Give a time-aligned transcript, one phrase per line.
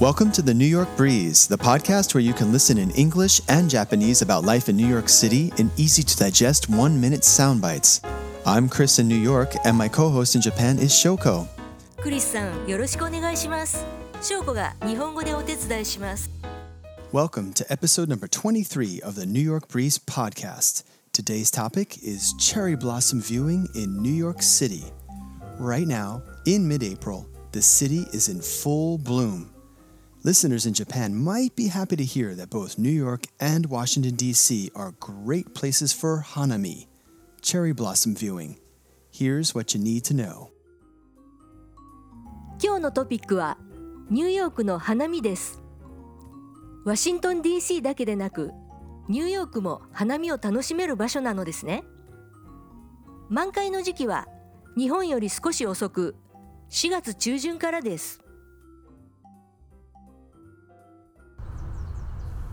[0.00, 3.70] Welcome to the New York Breeze, the podcast where you can listen in English and
[3.70, 8.00] Japanese about life in New York City in easy to digest one minute sound bites.
[8.44, 11.46] I'm Chris in New York, and my co host in Japan is Shoko.
[12.02, 13.86] クリスさんよろしくお願いします
[14.20, 16.28] 翔子が日本語でお手伝いします
[17.12, 20.82] Welcome to episode number 23 of the New York Breeze podcast.
[21.12, 24.82] Today's topic is cherry blossom viewing in New York City.
[25.60, 29.50] Right now, in mid April, the city is in full bloom.
[30.27, 34.69] Listeners in Japan might be happy to hear that both New York and Washington, D.C.
[34.75, 36.87] are great places for hanami,
[37.41, 38.57] cherry blossom viewing.
[39.09, 40.49] Here's what you need to know.
[42.61, 43.57] 今日のトピックは
[44.09, 45.61] ニューヨークの花見です
[46.83, 48.51] ワシントン DC だけでなく
[49.07, 51.85] ニューヨークも花見を楽しめる場所なのですね
[53.29, 54.27] 満開の時期は
[54.75, 56.15] 日本より少し遅く
[56.69, 58.26] 4月中旬からです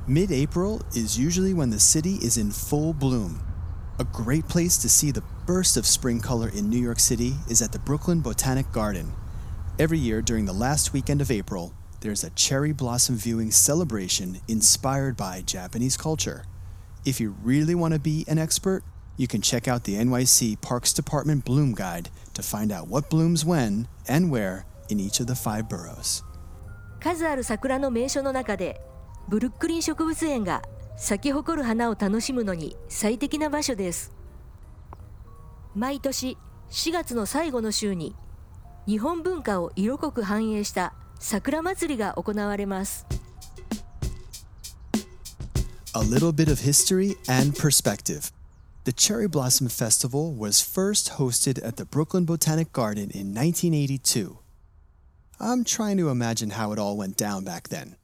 [0.08, 3.42] Mid April is usually when the city is in full bloom.
[4.00, 7.62] A great place to see the burst of spring color in New York City is
[7.62, 9.12] at the Brooklyn Botanic Garden.
[9.78, 15.18] Every year during the last weekend of April, there's a cherry blossom viewing celebration inspired
[15.18, 16.46] by Japanese culture.
[17.06, 18.84] If you really want to be an expert,
[19.18, 23.44] you can check out the NYC Parks Department Bloom Guide to find out what blooms
[23.44, 26.24] when and where in each of the five boroughs.
[27.02, 28.82] 数ある桜の名所の中で
[29.29, 30.63] ブルックリン植物園が
[30.97, 34.13] 咲き誇る花を楽しむのに最適な場所です
[35.75, 36.37] 毎年
[36.71, 38.15] 4月の最後の週に
[38.87, 43.07] 日本文化を色濃く反映した桜祭りが行われます
[45.97, 48.33] A little bit of history and perspective.
[48.83, 54.39] The Cherry Blossom Festival was first hosted at the Brooklyn Botanic Garden in 1982.
[55.39, 57.95] I'm trying to imagine how it all went down back then.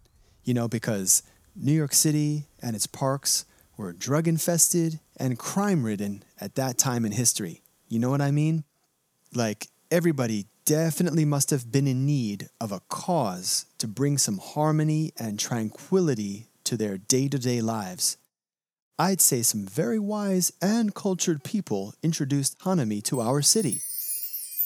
[0.44, 1.22] You know, because
[1.55, 3.44] New York City and its parks
[3.77, 7.62] were drug infested and crime ridden at that time in history.
[7.89, 8.64] You know what I mean?
[9.34, 15.12] Like, everybody definitely must have been in need of a cause to bring some harmony
[15.18, 18.17] and tranquility to their day to day lives.
[18.98, 23.80] I'd say some very wise and cultured people introduced Hanami to our city.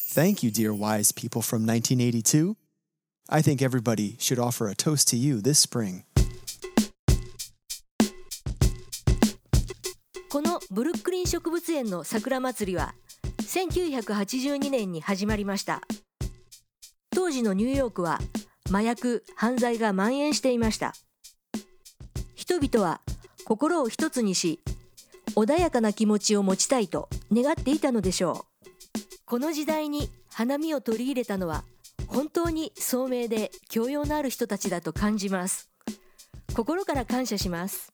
[0.09, 2.55] Thank you, dear wise people from 1982.
[3.27, 6.03] I think everybody should offer a toast to you this spring.
[10.29, 12.93] このブルックリン植物園の桜祭りは
[13.41, 15.81] 1982年に始まりました。
[17.09, 18.19] 当時のニューヨークは
[18.69, 20.93] 麻薬犯罪が蔓延していました。
[22.35, 23.01] 人々は
[23.45, 24.61] 心を一つにし
[25.35, 28.65] 穏やかな気持ちを持ちたいと願っていたのでしょう。
[29.25, 31.63] この時代に花見を取り入れたのは
[32.14, 35.70] 本当に聡明で教養のある人たちだと感じます
[36.54, 37.92] 心から感謝します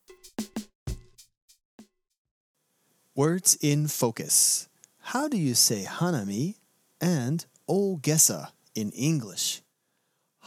[3.16, 4.68] Words in focus.
[5.14, 6.56] How do you say hanami
[7.00, 9.62] and ogesa in English?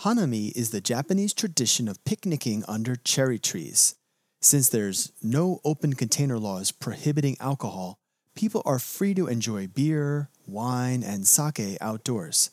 [0.02, 3.96] Hanami is the Japanese tradition of picnicking under cherry trees.
[4.40, 7.98] Since there's no open container laws prohibiting alcohol,
[8.36, 12.52] people are free to enjoy beer, wine, and sake outdoors.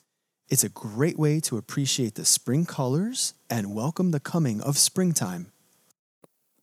[0.52, 5.46] It's a great way to appreciate the spring colors and welcome the coming of springtime.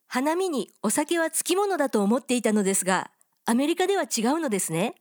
[0.07, 3.11] 花見にお酒はつきものだと思っていたのですが
[3.47, 4.95] アメリカでは違うのですね。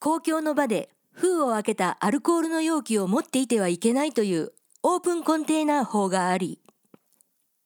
[0.00, 4.50] 公共の場で封を開けたアルコールの容器を持っていてはいけないという
[4.82, 6.58] オープンコンテーナー法があり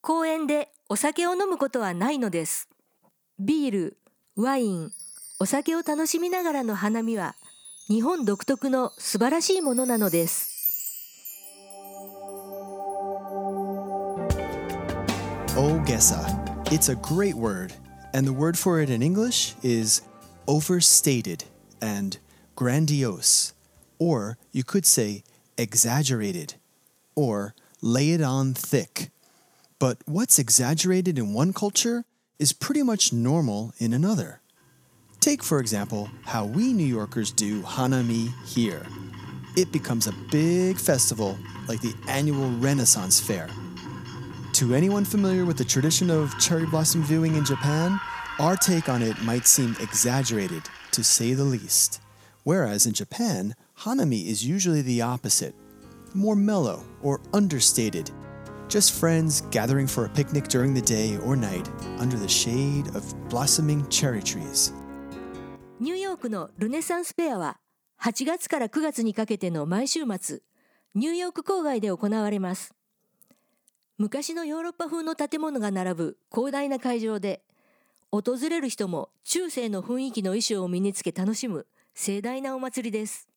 [0.02, 2.68] 公園でお酒を飲むことはないのです。
[3.38, 3.96] ビール
[4.36, 4.92] ワイン
[5.38, 7.34] お酒を楽しみながらの花見は
[7.90, 10.49] 日本独特の素晴らしいものなのです。
[15.54, 16.72] Ogesa.
[16.72, 17.72] It's a great word,
[18.14, 20.02] and the word for it in English is
[20.46, 21.42] overstated
[21.82, 22.16] and
[22.54, 23.52] grandiose,
[23.98, 25.24] or you could say
[25.58, 26.54] exaggerated,
[27.16, 29.10] or lay it on thick.
[29.80, 32.04] But what's exaggerated in one culture
[32.38, 34.40] is pretty much normal in another.
[35.18, 38.86] Take, for example, how we New Yorkers do Hanami here.
[39.56, 41.36] It becomes a big festival
[41.66, 43.48] like the annual Renaissance Fair.
[44.59, 47.99] To anyone familiar with the tradition of cherry blossom viewing in Japan,
[48.39, 52.01] our take on it might seem exaggerated, to say the least.
[52.43, 55.55] Whereas in Japan, Hanami is usually the opposite
[56.15, 58.09] more mellow or understated.
[58.69, 61.69] Just friends gathering for a picnic during the day or night
[61.99, 64.73] under the shade of blossoming cherry trees.
[65.79, 67.57] ニューヨークのルネサンスフェアは
[68.01, 70.39] 8月から9月にかけての毎週末
[70.93, 72.73] ニューヨーク郊外で行われます
[74.00, 77.42] 昔のヨーロッパ風の建物が並ぶ広大な会場で
[78.10, 83.28] 訪れる人も中世の雰囲気の衣装を身につけ楽しむ盛大なお祭りです。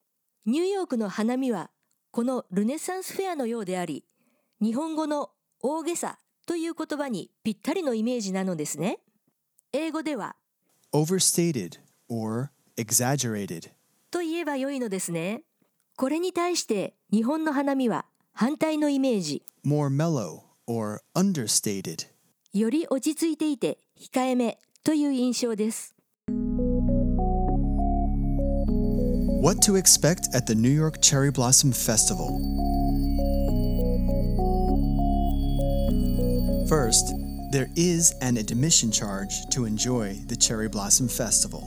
[0.46, 1.70] ニューヨークの花見は
[2.12, 4.06] このルネサンスフェアのようであり
[4.62, 9.00] 日本語の大げさという言葉にぴったりのイメージなのですね。
[9.74, 10.38] 英語では
[10.94, 11.78] overstated
[12.08, 13.70] or exaggerated.
[14.12, 15.44] と言えば良いのですね。
[15.98, 19.44] これに対して日本の花見は反対のイメージ。
[19.66, 22.07] More mellow or understated
[22.53, 25.95] より落ち着いていて控えめという印象です
[29.41, 32.41] What to expect at the New York Cherry Blossom Festival
[36.69, 37.15] First,
[37.51, 41.67] there is an admission charge to enjoy the Cherry Blossom Festival.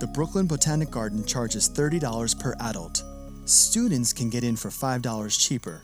[0.00, 3.02] The Brooklyn Botanic Garden charges $30 per adult.
[3.46, 5.82] Students can get in for $5 cheaper.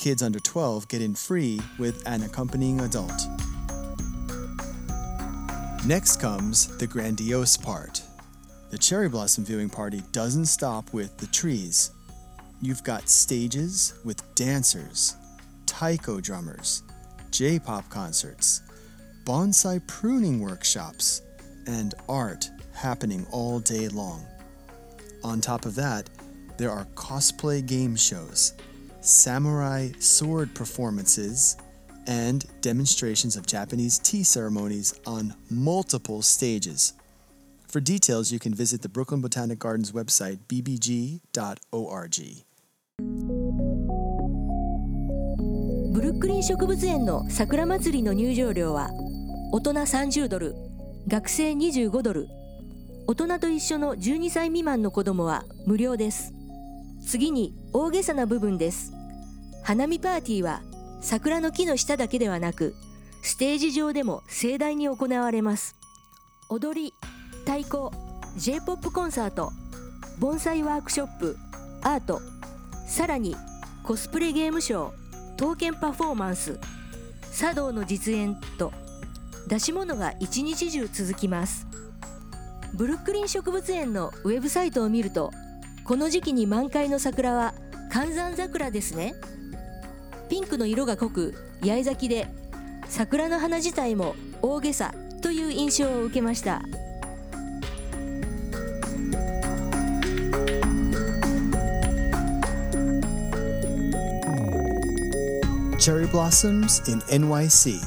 [0.00, 3.12] Kids under 12 get in free with an accompanying adult.
[5.84, 8.00] Next comes the grandiose part.
[8.70, 11.90] The cherry blossom viewing party doesn't stop with the trees.
[12.62, 15.16] You've got stages with dancers,
[15.66, 16.82] taiko drummers,
[17.30, 18.62] J pop concerts,
[19.26, 21.20] bonsai pruning workshops,
[21.66, 24.26] and art happening all day long.
[25.22, 26.08] On top of that,
[26.56, 28.54] there are cosplay game shows,
[29.00, 31.56] samurai sword performances,
[32.06, 36.94] and demonstrations of Japanese tea ceremonies on multiple stages.
[37.68, 41.20] For details, you can visit the Brooklyn Botanic Gardens website, bbg.org.
[45.92, 48.90] ブルックリン植物園の桜祭りの入場料は
[49.52, 50.54] 大人30ドル
[51.08, 52.28] 学生25ドル
[53.06, 56.32] 大人と一緒の12歳未満の子供は無料です
[57.06, 58.92] 次に大げさな部分です。
[59.62, 60.62] 花見パーティーは
[61.00, 62.74] 桜の木の下だけではなく
[63.22, 65.76] ステージ上でも盛大に行われます。
[66.48, 66.94] 踊り
[67.44, 67.90] 太鼓
[68.36, 69.52] J-POP コンサート
[70.18, 71.36] 盆栽ワークショップ
[71.82, 72.20] アート
[72.86, 73.36] さらに
[73.82, 76.58] コスプレゲームショー刀剣パフォーマンス
[77.36, 78.72] 茶道の実演と
[79.48, 81.66] 出し物が一日中続きます。
[82.74, 85.32] ブルックリン植物園のウェブサイトを見ると
[85.90, 87.52] この時期に満開の桜は
[87.90, 89.12] 寒山桜ですね
[90.28, 92.28] ピンクの色が濃く八重咲きで
[92.86, 96.62] 桜の花自体も大げさという印象を受けました
[105.80, 107.80] Cherry blossoms in NYC.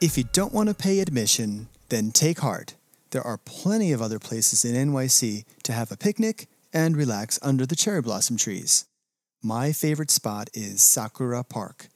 [0.00, 2.76] If you don't want to pay admission, then take heart.
[3.10, 7.66] There are plenty of other places in NYC to have a picnic and relax under
[7.66, 8.86] the cherry blossom trees.
[9.42, 11.88] My favorite spot is Sakura Park.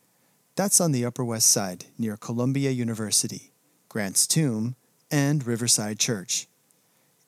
[0.56, 3.52] That's on the Upper West Side near Columbia University,
[3.88, 4.76] Grant's Tomb,
[5.10, 6.46] and Riverside Church.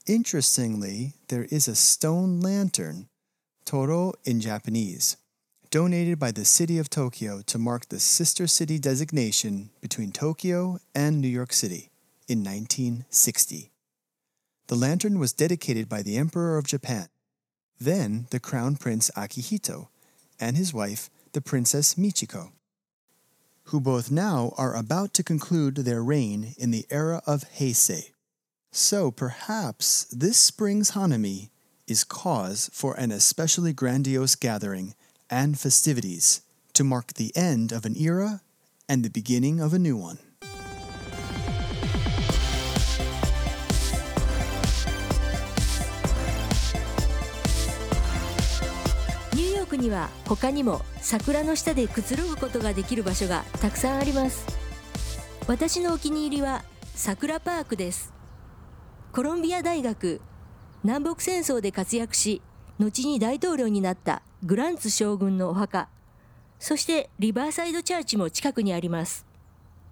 [0.06, 3.08] Interestingly, there is a stone lantern,
[3.64, 5.16] Toro in Japanese,
[5.70, 11.20] donated by the city of Tokyo to mark the sister city designation between Tokyo and
[11.20, 11.90] New York City
[12.28, 13.70] in 1960.
[14.66, 17.08] The lantern was dedicated by the Emperor of Japan,
[17.80, 19.88] then the Crown Prince Akihito,
[20.38, 22.52] and his wife, the Princess Michiko,
[23.64, 28.10] who both now are about to conclude their reign in the era of Heisei.
[28.70, 31.50] So perhaps this spring's Hanami
[31.86, 34.94] is cause for an especially grandiose gathering
[35.30, 38.40] and festivities to mark the end of an era
[38.88, 40.18] and the beginning of a new one.
[49.92, 54.46] は他にも桜の下でくつろぐことができる場所がたくさんあります。
[55.46, 58.12] 私のお気に入りは桜パークです。
[59.12, 60.20] コロンビア大学
[60.82, 62.42] 南北戦争で活躍し
[62.78, 65.88] 後に大統領になったグランツ将軍のお墓。
[66.58, 69.26] そしてリバーサイドチャーチも近くにあります。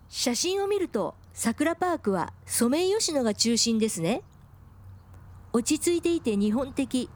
[0.08, 4.22] 写真を見ると桜パークはソメイヨシノが中心ですね。
[5.52, 7.10] 落ち着いていて日本的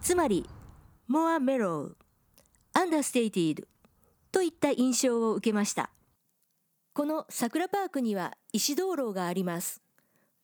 [0.00, 0.48] つまり
[1.08, 1.92] モアメロ
[2.74, 3.66] more mellow, understated
[4.32, 5.90] といった印象を受けました。
[6.92, 9.82] この桜パークには石灯籠があります。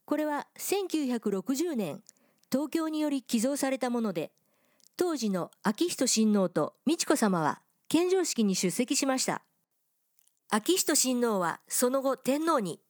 [0.05, 2.03] これは1960年、
[2.51, 4.33] 東京により寄贈されたもので、
[4.97, 9.43] 当時の昭仁親王と美智子さまは献上式に出席しました。
[10.51, 12.81] 昭仁親王はその後天皇に、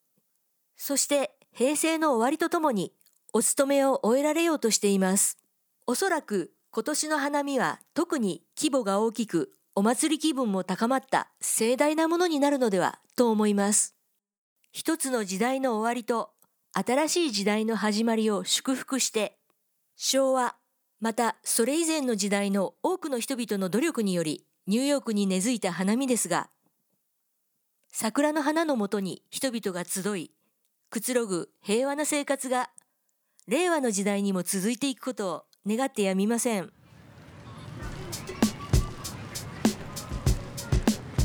[0.76, 2.92] そして平成の終わりとともに
[3.32, 5.36] お務めを終えられようとしています。
[5.86, 13.96] おそらく今年の花見は特に規模が大きくお祭り気分も高まった盛大なものになるのではと思います。
[14.70, 16.30] 一つの時代の終わりと
[16.72, 19.36] 新しい時代の始まりを祝福して、
[19.96, 20.54] 昭和、
[21.00, 26.50] またそれ以前の時代の多くの人々の努力によりニューヨークに根付いた花見ですが、
[27.90, 30.30] 桜の花のもとに人々が集い、
[30.88, 32.70] くつろぐ平和な生活が
[33.48, 36.70] 令和の時代にも続いていくことを願ってやみません。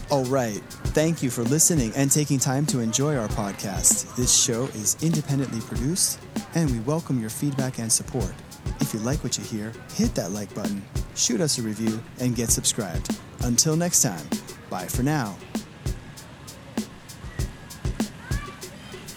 [0.10, 0.62] All right.
[0.94, 4.16] Thank you for listening and taking time to enjoy our podcast.
[4.16, 6.20] This show is independently produced,
[6.54, 8.34] and we welcome your feedback and support.
[8.80, 10.82] If you like what you hear, hit that like button,
[11.16, 13.18] shoot us a review, and get subscribed.
[13.44, 14.26] Until next time,
[14.70, 15.36] bye for now.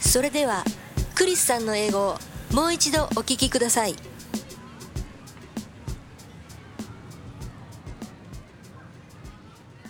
[0.00, 0.64] それでは、
[1.14, 2.18] クリスさんの英語を
[2.52, 3.94] もう一度お聞きください。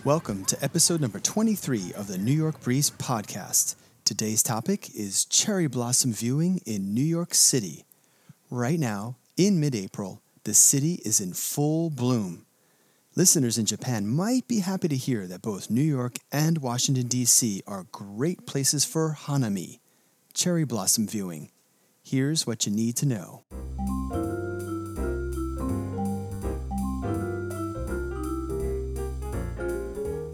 [0.05, 3.75] Welcome to episode number 23 of the New York Breeze podcast.
[4.05, 7.83] Today's topic is cherry blossom viewing in New York City.
[8.49, 12.45] Right now, in mid April, the city is in full bloom.
[13.17, 17.61] Listeners in Japan might be happy to hear that both New York and Washington, D.C.
[17.67, 19.79] are great places for hanami,
[20.33, 21.51] cherry blossom viewing.
[22.01, 23.43] Here's what you need to know.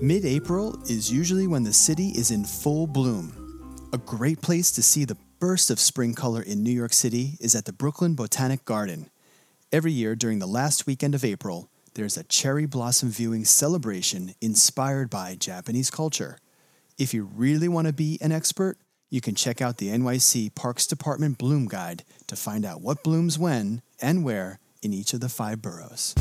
[0.05, 3.87] Mid April is usually when the city is in full bloom.
[3.91, 7.55] A great place to see the burst of spring color in New York City is
[7.55, 9.09] at the Brooklyn Botanic Garden.
[9.71, 15.09] Every year during the last weekend of April, there's a cherry blossom viewing celebration inspired
[15.09, 16.37] by Japanese culture.
[16.99, 18.77] If you really want to be an expert,
[19.09, 23.39] you can check out the NYC Parks Department Bloom Guide to find out what blooms
[23.39, 26.13] when and where in each of the five boroughs.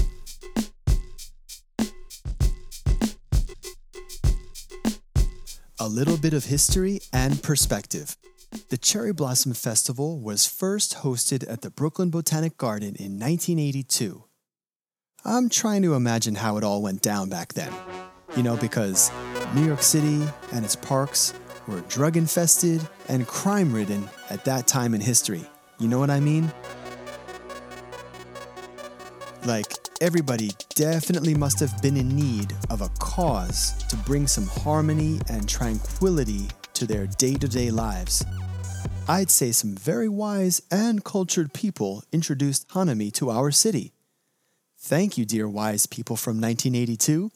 [5.84, 8.16] A little bit of history and perspective.
[8.70, 14.24] The Cherry Blossom Festival was first hosted at the Brooklyn Botanic Garden in 1982.
[15.26, 17.70] I'm trying to imagine how it all went down back then.
[18.34, 19.12] You know, because
[19.54, 21.34] New York City and its parks
[21.66, 25.44] were drug infested and crime ridden at that time in history.
[25.78, 26.50] You know what I mean?
[29.44, 35.20] Like, everybody definitely must have been in need of a cause to bring some harmony
[35.28, 38.24] and tranquility to their day to day lives.
[39.08, 43.92] I'd say some very wise and cultured people introduced Hanami to our city.
[44.78, 47.30] Thank you, dear wise people from 1982.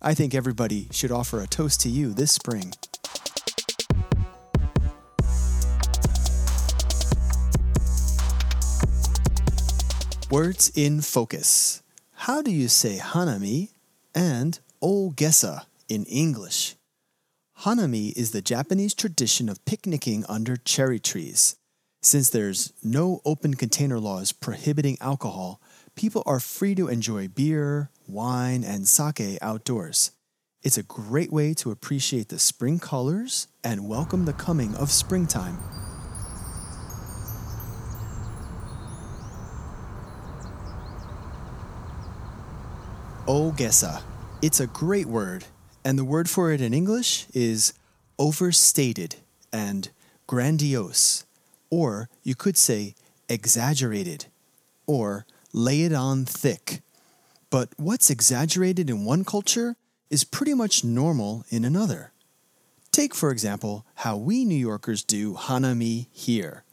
[0.00, 2.72] I think everybody should offer a toast to you this spring.
[10.32, 11.82] Words in focus.
[12.24, 13.72] How do you say hanami
[14.14, 16.74] and ogesa in English?
[17.58, 21.56] Hanami is the Japanese tradition of picnicking under cherry trees.
[22.00, 25.60] Since there's no open container laws prohibiting alcohol,
[25.96, 30.12] people are free to enjoy beer, wine, and sake outdoors.
[30.62, 35.58] It's a great way to appreciate the spring colors and welcome the coming of springtime.
[43.32, 44.02] Ogesa.
[44.42, 45.46] It's a great word,
[45.86, 47.72] and the word for it in English is
[48.18, 49.16] overstated
[49.50, 49.88] and
[50.26, 51.24] grandiose,
[51.70, 52.94] or you could say
[53.30, 54.26] exaggerated,
[54.86, 55.24] or
[55.54, 56.82] lay it on thick.
[57.48, 59.76] But what's exaggerated in one culture
[60.10, 62.12] is pretty much normal in another.
[62.90, 66.64] Take, for example, how we New Yorkers do Hanami here.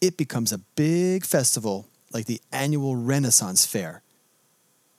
[0.00, 4.04] It becomes a big festival like the annual Renaissance Fair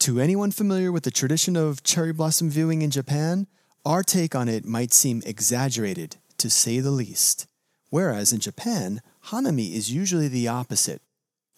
[0.07, 3.45] to anyone familiar with the tradition of cherry blossom viewing in Japan,
[3.83, 7.45] our take on it might seem exaggerated, to say the least.
[7.89, 11.01] Whereas in Japan, hanami is usually the opposite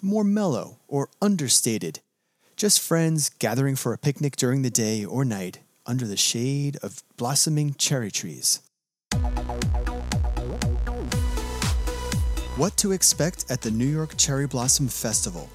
[0.01, 1.99] more mellow or understated.
[2.55, 7.03] Just friends gathering for a picnic during the day or night under the shade of
[7.17, 8.61] blossoming cherry trees.
[12.57, 15.47] What to expect at the New York Cherry Blossom Festival?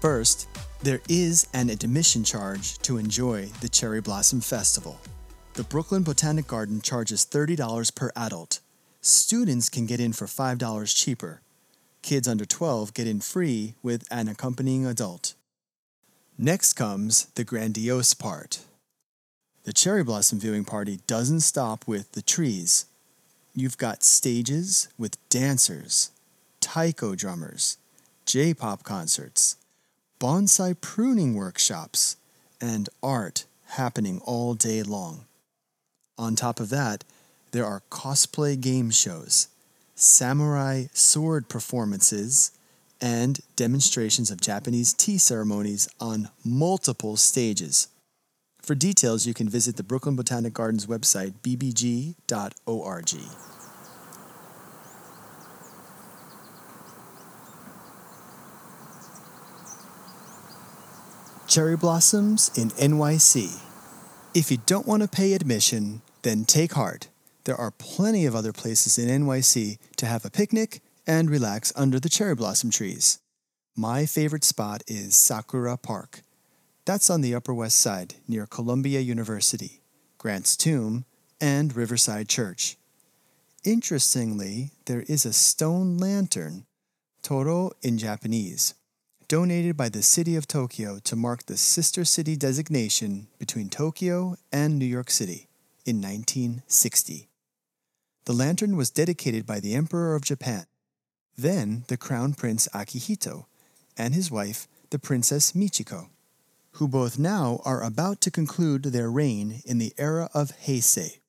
[0.00, 0.46] First,
[0.82, 5.00] there is an admission charge to enjoy the Cherry Blossom Festival.
[5.54, 8.58] The Brooklyn Botanic Garden charges $30 per adult.
[9.00, 11.40] Students can get in for $5 cheaper.
[12.02, 15.34] Kids under 12 get in free with an accompanying adult.
[16.36, 18.60] Next comes the grandiose part.
[19.62, 22.86] The cherry blossom viewing party doesn't stop with the trees.
[23.54, 26.10] You've got stages with dancers,
[26.60, 27.76] taiko drummers,
[28.26, 29.56] J pop concerts,
[30.22, 32.14] bonsai pruning workshops,
[32.60, 35.24] and art happening all day long.
[36.16, 37.02] On top of that,
[37.50, 39.48] there are cosplay game shows,
[39.96, 42.52] samurai sword performances,
[43.00, 47.88] and demonstrations of Japanese tea ceremonies on multiple stages.
[48.62, 53.10] For details, you can visit the Brooklyn Botanic Gardens website, bbg.org.
[61.52, 63.60] Cherry blossoms in NYC.
[64.32, 67.08] If you don't want to pay admission, then take heart.
[67.44, 72.00] There are plenty of other places in NYC to have a picnic and relax under
[72.00, 73.18] the cherry blossom trees.
[73.76, 76.22] My favorite spot is Sakura Park.
[76.86, 79.82] That's on the Upper West Side near Columbia University,
[80.16, 81.04] Grant's Tomb,
[81.38, 82.78] and Riverside Church.
[83.62, 86.64] Interestingly, there is a stone lantern,
[87.22, 88.72] Toro in Japanese,
[89.32, 94.78] donated by the city of Tokyo to mark the sister city designation between Tokyo and
[94.78, 95.48] New York City
[95.86, 97.30] in 1960.
[98.26, 100.66] The lantern was dedicated by the Emperor of Japan,
[101.34, 103.46] then the Crown Prince Akihito,
[103.96, 106.10] and his wife, the Princess Michiko,
[106.72, 111.20] who both now are about to conclude their reign in the era of Heisei.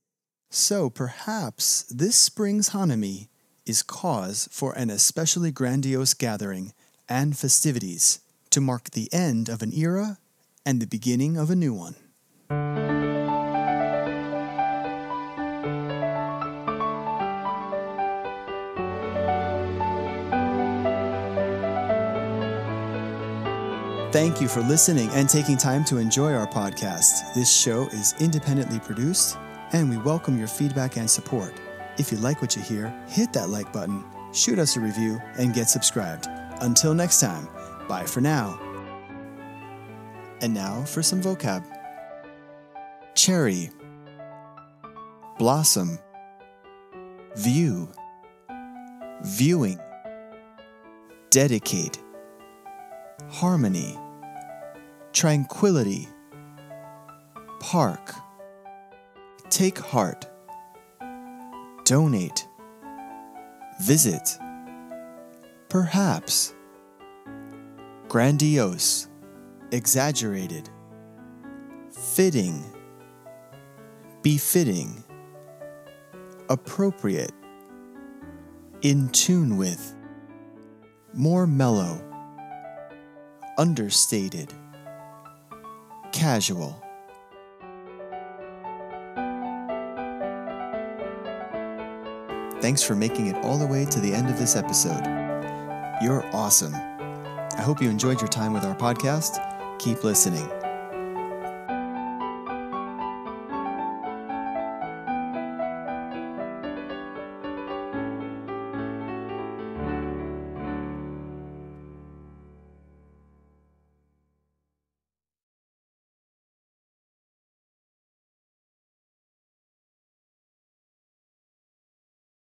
[0.50, 3.30] So perhaps this spring's Hanami
[3.66, 6.74] is cause for an especially grandiose gathering
[7.14, 10.18] and festivities to mark the end of an era
[10.66, 11.96] and the beginning of a new one.
[24.12, 27.36] Thank you for listening and taking time to enjoy our podcast.
[27.36, 29.38] This show is independently produced,
[29.72, 31.54] and we welcome your feedback and support.
[32.00, 34.04] If you like what you hear, hit that like button,
[34.34, 36.28] shoot us a review, and get subscribed.
[36.64, 37.50] Until next time,
[37.90, 38.58] bye for now.
[40.40, 41.66] And now for some vocab.
[43.16, 43.70] Cherry,
[45.38, 46.00] blossom,
[47.36, 47.92] view,
[49.24, 49.78] viewing,
[51.30, 52.00] dedicate,
[53.30, 54.00] harmony.
[55.12, 56.08] Tranquility,
[57.60, 58.14] park,
[59.50, 60.26] take heart,
[61.86, 62.48] donate,
[63.82, 64.40] visit,
[65.74, 66.54] perhaps,
[68.08, 69.08] grandiose,
[69.72, 70.70] exaggerated,
[71.90, 72.64] fitting,
[74.22, 75.04] befitting,
[76.48, 77.32] appropriate,
[78.84, 79.96] in tune with,
[81.12, 82.00] more mellow,
[83.58, 84.54] understated.
[86.12, 86.80] Casual.
[92.62, 95.23] Thanks for making it all the way to the end of this episode.
[96.04, 96.76] You're awesome.
[96.76, 99.40] I hope you enjoyed your time with our podcast.
[99.80, 100.50] Keep listening.